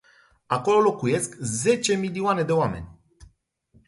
Acolo 0.49 0.79
locuiesc 0.79 1.37
zece 1.39 1.95
milioane 1.95 2.43
de 2.43 2.51
oameni. 2.51 2.99